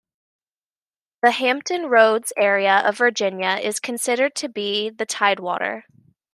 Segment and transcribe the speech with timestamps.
[1.21, 5.85] The Hampton Roads area of Virginia is considered to be in the Tidewater.